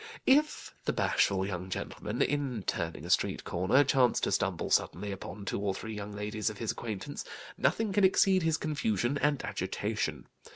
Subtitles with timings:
[0.25, 5.45] If the bashful young gentleman, in turning a street corner, chance to stumble suddenly upon
[5.45, 7.23] two or three young ladies of his acquaintance,
[7.55, 10.25] nothing can exceed his confusion and agitation.